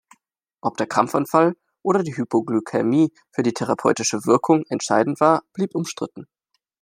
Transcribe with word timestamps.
Ob 0.61 0.77
der 0.77 0.87
Krampfanfall 0.87 1.55
oder 1.83 2.01
die 2.01 2.17
Hypoglykämie 2.17 3.13
für 3.29 3.43
die 3.43 3.53
therapeutische 3.53 4.25
Wirkung 4.25 4.63
entscheidend 4.67 5.19
war, 5.21 5.43
blieb 5.53 5.75
umstritten. 5.75 6.25